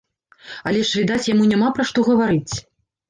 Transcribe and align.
Але 0.71 0.79
ж, 0.87 0.97
відаць, 1.01 1.27
яму 1.33 1.43
няма 1.53 1.69
пра 1.77 1.87
што 1.91 2.07
гаварыць. 2.11 2.53